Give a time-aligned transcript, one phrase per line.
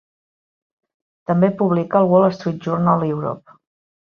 [1.31, 3.61] També publica al "Wall Street Journal Europe".